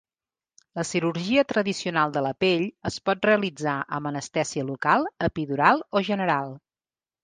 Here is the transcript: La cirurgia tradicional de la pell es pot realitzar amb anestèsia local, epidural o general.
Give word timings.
La 0.79 0.85
cirurgia 0.91 1.43
tradicional 1.51 2.15
de 2.17 2.25
la 2.29 2.33
pell 2.45 2.65
es 2.93 2.99
pot 3.11 3.29
realitzar 3.31 3.77
amb 4.01 4.13
anestèsia 4.15 4.69
local, 4.75 5.11
epidural 5.33 5.89
o 6.01 6.09
general. 6.13 6.63